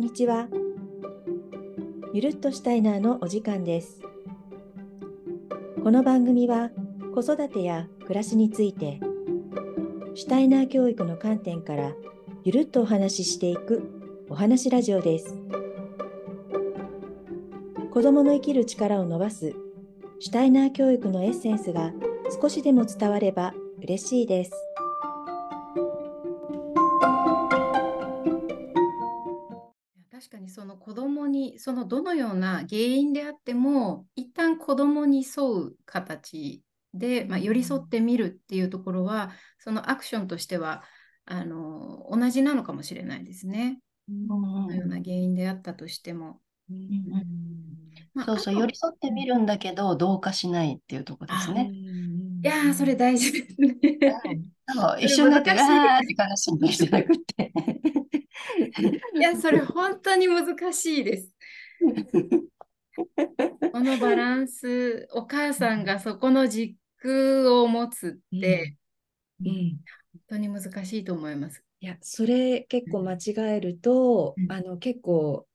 [0.00, 0.48] んにちは。
[2.14, 4.00] ゆるっとしたいなのお時間です。
[5.84, 6.70] この番組は
[7.14, 8.98] 子育てや暮らしについて、
[10.14, 11.92] シュタイナー教育の観点から
[12.44, 13.82] ゆるっとお話ししていく
[14.30, 15.38] お話ラジオです。
[17.92, 19.54] 子供の生きる力を伸ばす
[20.18, 21.92] シュタイナー教育のエッセンスが
[22.40, 24.69] 少しでも伝われば嬉しいです。
[30.70, 36.62] の子供にそのどのような原因であっても一旦子供に沿う形
[36.94, 40.82] で、まあ、寄り添ってみるっていうところはそのアクションとしては
[41.26, 43.80] あの同じなのかもしれないですね。
[44.08, 46.40] どのような原因であったとしても。
[48.14, 51.70] まあそうそう、寄り添ってみるんだけど、同化しないっていうところですね。
[52.42, 53.76] いやーそれ大事ですね。
[55.00, 57.52] 一緒になって、難しいわーって悲しんでじゃなくて。
[59.14, 61.30] いやそれ本当に難しいです。
[63.72, 68.76] このバランスお母さんがそこの軸を持つって
[69.44, 69.80] うん。
[70.12, 71.62] 本当に難しいと思います。
[71.80, 74.52] いや、それ結構間違えると、うん。
[74.52, 75.46] あの結構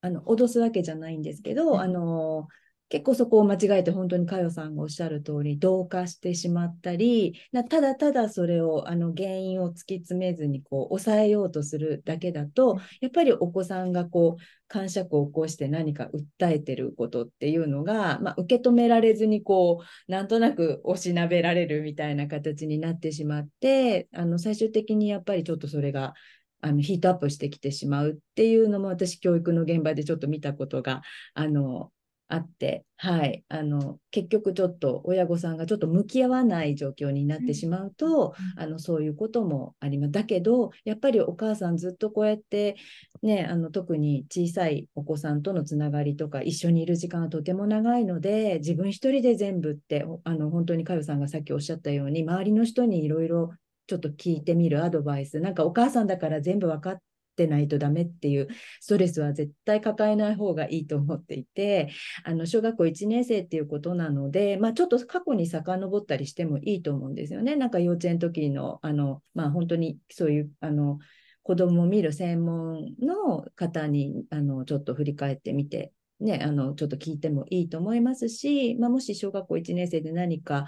[0.00, 1.80] あの脅すわけじゃないんですけど、うん。
[1.80, 2.48] あの
[2.92, 7.40] 結構そこを間違えて本当に佳代さんがおっしゃる通り同化してしまったり
[7.70, 26.12] ただただそれをあの原因を突き詰めずにこう抑えようとするだけだとやっぱりお子さんがこう感触を起こして何か訴えてることっていうのが、まあ、受け止められずにこうなんとなくおしなべられるみたいな形になってしまってあの最終的にやっぱりちょっとそれが
[26.60, 31.00] あのヒートアップしてきてしまうっていうのも私教育の現場でちょっと見たことが
[31.32, 31.90] あの
[32.32, 40.12] あって、はい、あの結局ちょっと親御さんがちょっと向き合わない状況になってしまうと、あのそういうこともあります。
[40.12, 42.76] だけどやっぱりお母さんずっとこうやって
[43.22, 53.50] ねあの特に小さいお子さんとのつながりとか一緒にいる時間がとても長いので自分一人で全部ってあの本当に佳代さんがさっきおっしゃったように周りの人にいろいろ
[53.88, 56.98] ちょっと聞いてみるアドバイスなんかお母さんだから全部分かっ
[57.34, 58.48] てないとダメっていう
[58.80, 61.90] ストレスは絶対抱えない方がいいと思っていて
[62.24, 67.56] あの小学校1年生っていうことなので、まあ、ちょっと過去に遡ったりしてもいいと思うんですよね。
[67.56, 70.98] なんか幼稚園の時のあの、まあ、本当にそういうあの
[71.42, 80.66] 子供を見る専門の方にあのちょっと振り返ってみて、ね、あのちょっと聞いてもいいと思いますし、まあ、もし小学校1年生で何か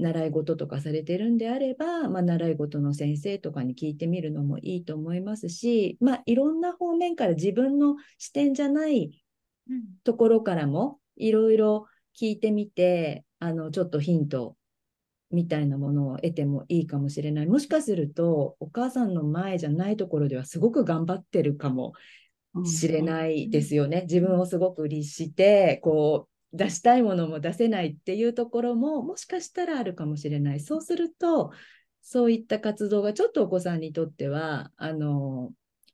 [0.00, 9.22] 習い事とかされてるんであれば、まあ、習い事の先生とかに聞いてみるのもいいと思いますし、まあ、いろんな方面から自分の視点じゃない
[9.68, 9.82] うん。
[10.04, 11.86] ところからもいろいろ
[12.18, 14.56] 聞いてみてあのちょっとヒント
[15.30, 17.46] みたいなものを得てもいいかもしれない。
[17.46, 21.92] もしかするとお母さんの前じゃないところではすごく頑張ってるかも
[22.64, 30.60] しれないですよね、自分をすごく律してこう出したいものも出せないっていうところももしかしたらあるかもしれない。
[30.60, 31.52] そうすると
[32.02, 35.52] そういった活動がちょっとお子さんにとってはあの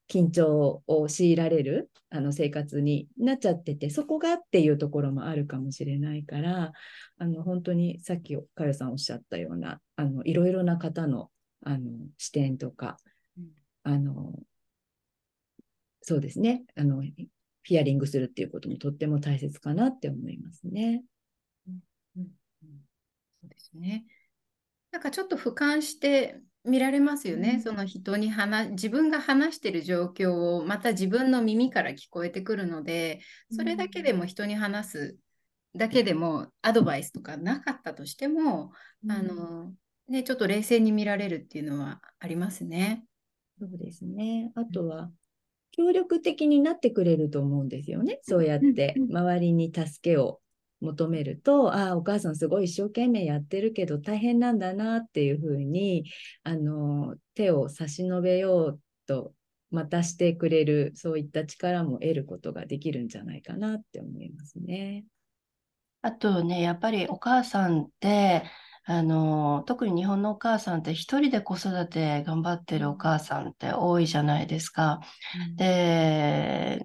[0.09, 6.73] 緊張を強いられるあの生活になっちゃっててそこがっていうところもあるかもしれないから
[7.19, 11.31] あの本当にさっきかよさんおっしゃったようなあのいろいろな方の
[11.63, 12.97] あの視点とか、
[13.37, 13.49] うん。
[13.83, 14.33] あの
[16.03, 16.63] そうですね。
[16.77, 17.03] あの
[17.67, 21.03] ヒアリングするっていうこともとっても大切かなって思いますね。
[21.67, 21.81] うん
[22.17, 22.29] うん
[23.41, 24.07] そうですね。
[24.93, 27.55] なんかちょっと俯瞰して見られますよね。
[27.57, 35.17] うんその人に話、自分が話してる状況をまた自分の耳から聞こえてくるので、それだけでも人に話す
[35.77, 38.71] だけでもアドバイスとかなかったとしても、
[39.09, 39.73] あの、
[40.09, 43.05] ね、ちょっと冷静に見られるっていうのはありますね。
[43.59, 44.53] そうですね。
[44.55, 45.11] あとは、
[45.77, 48.19] 協力的になってくれると思うんですよね。
[48.23, 50.41] そうやって周りに助けを
[50.81, 56.05] 求めると、ああ、お母さんすごい一生懸命やってるけど大変なんだなっていうふうに、
[56.43, 59.33] あの、手を差し伸べようと、
[59.71, 65.05] またしてくれる、そういった力も得ることができるんじゃないかなって思いますね。
[66.03, 68.45] あとね、やっぱりお母さんって、
[68.89, 75.01] あの、特に日本のお母さんって一人で子育て頑張ってるお母さんって多いじゃないですか。
[75.57, 76.83] で、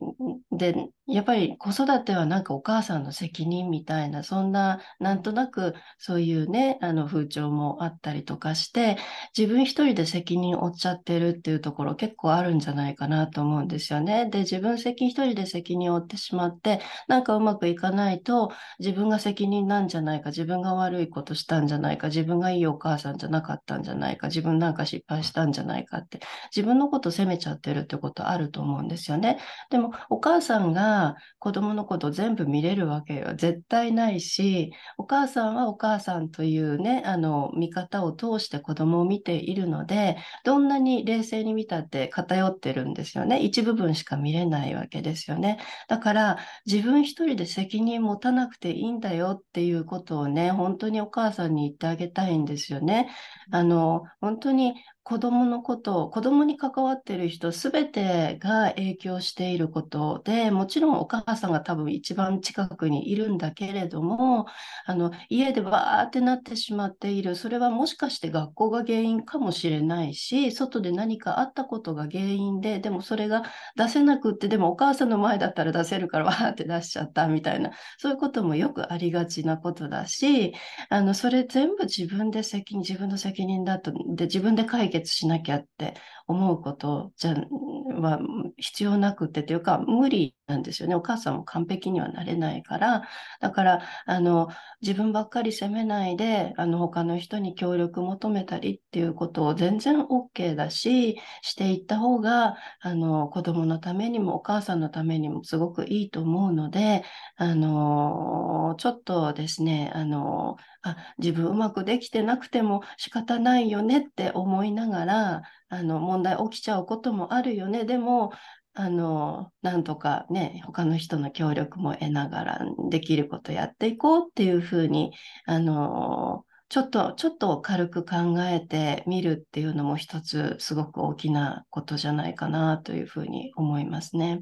[0.51, 0.75] で、
[1.07, 8.97] やっぱり子育てはなんかお母さんの責任みたいな、そんな、なんとなくそういうね、あの風潮もあったりとかして、
[9.37, 14.29] 自分一人で責任負っちゃってるっていうところ結構あるんじゃないかなと思うんですよね。
[14.29, 26.19] で、自分責任一人で責任を負ってしまって、なんかうまくいかないと、自分が責任なんじゃないか、自分が悪いことしたんじゃないか、自分がいいお母さんじゃなかったんじゃないか、自分なんか失敗したんじゃないかって、
[26.55, 29.39] 自分のこと責めちゃってるってことあると思うんですよね。
[29.69, 43.39] でも、お母さんが子供のこと全部見れるわけは絶対ないし、お母さんはお母さんというね、あの、見方を通して子供を見ているので、どんなに冷静に見たって偏ってるんですよね。
[43.41, 45.59] 一部分しか見れないわけですよね。
[45.87, 53.09] だから、自分一人で責任持たなくていいんだよっていうことをね、本当にお母さんに言ってあげたいんですよね。
[53.51, 54.73] あの、本当に
[55.03, 60.21] 子供のこと、子供に関わってる人すべてが影響していること。
[60.25, 64.45] で、もちろんお母さんが多分一番近くにいるんだけれども、
[64.85, 73.41] あの家でバーってなってしまっている、それはもしかして学校が原因かもしれないし、外で何かあったことが原因で、でもそれが
[73.75, 80.53] 出せなくって、でもお母さんの前だったら出せるからわーって出しちゃったみたいな、そういうこともよくありがちなことだし、
[80.89, 85.95] あのそれ全部自分で責任、自分の責任だと、で自分で解決しなきゃって
[86.27, 88.19] 思うことじゃは
[88.57, 90.95] 必要なくてというか無理なんですよね。
[90.95, 93.03] お母さんも完璧にはなれないから。
[93.39, 94.49] だからあの
[94.81, 107.03] 自分ばっかり責めないであの他の人に協力求めたりっていうことを全然 OK だししていった方があの子供のためにもお母さんのためにもすごくいいと思うので
[107.37, 118.31] あのちょっとですねあのあ自分うまくできてなくても仕方ないよねって思いながらあの問題起きちゃうこともあるよねでも
[118.73, 125.11] あのなんとかね他の人の協力も得ながらできることやっていこうっていうふうに
[125.45, 134.41] あのちょっとちょっと軽く考えてみるっていうのも一つすごく大きなことじゃないかなというふうに思いますね。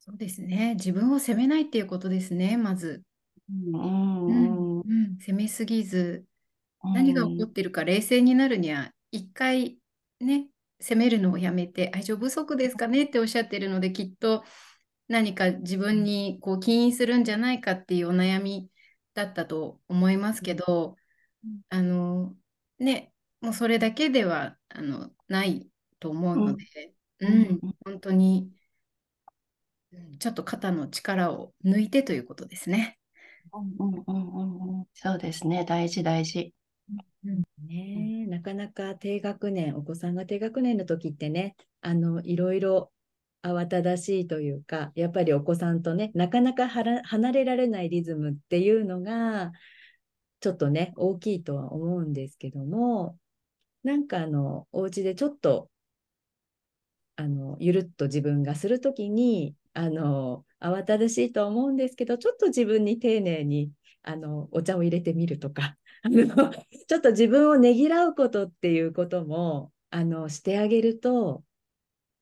[0.00, 0.74] そうですね。
[0.74, 3.02] 自分を責めないっていうことですね、まず。
[3.48, 6.24] うん、うんうん、責めすぎず、
[6.82, 9.78] 何が起こってるか冷静になるには、一回
[10.20, 10.48] ね、
[10.84, 14.44] 責めるのをやめて、愛情不足ですかねっておっしゃってるので、きっと
[15.08, 18.70] 何か自分にこう起因するんじゃないかっていうお悩み
[19.14, 20.96] だったと思いますけど、
[21.70, 22.36] あの、
[22.78, 25.70] ね、もうそれだけではあのない
[26.00, 28.52] と思うので、うん、本当に、
[30.18, 32.98] ちょっと肩の力を抜いてということですね。
[33.52, 36.52] うんうんうんうん、そうですね、大事大事。
[37.58, 42.92] うんね、なかなか低学年、お子さんが低学年の時ってね、あのいろいろ
[43.42, 49.52] 慌ただしいというか、やっぱりお子さんとね、なかなか離れられないリズムっていうのが、
[50.40, 53.18] ちょっとね、大きいとは思うんですけども、
[53.84, 55.70] なんかあの、お家でちょっと、
[57.16, 63.70] あの、ゆるっと自分がするときに、あの、慌ただしいと思うんですけど、ちょっと自分に丁寧に、
[64.04, 65.76] あの、お茶を入れてみるとか、
[66.88, 71.44] ちょっと自分をねぎらうことっていうことも、あの、してあげると、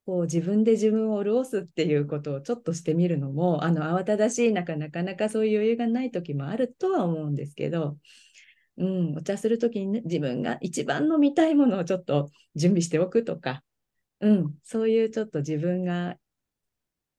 [0.05, 7.99] こう自分で自分を潤すっていうことをちょっとしてみるのも、あの、慌ただしい中、なかなかそういう余裕がない時もあるとは思うんですけど、
[8.79, 13.62] うん、お茶する時に、ね、自分が一番飲みたいものをちょっと準備しておくとか、
[14.20, 16.17] うん、そういうちょっと自分が、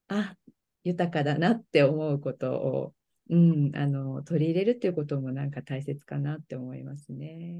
[0.07, 0.36] あ、
[0.83, 2.93] 豊かだなって思うことを、
[3.30, 7.56] うん、あの取り入れるっていうこともなんか大切かなって思いますね。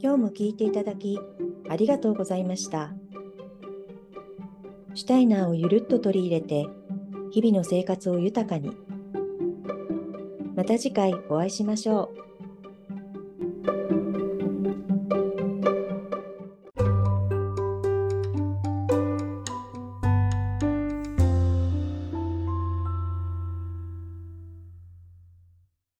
[0.00, 1.18] 今日も聞いていただき
[1.68, 2.92] ありがとうございました。
[4.94, 6.66] シュタイナーをゆるっと取り入れて
[7.30, 8.76] 日々の生活を豊かに。
[10.56, 12.28] また次回お会いしましょう。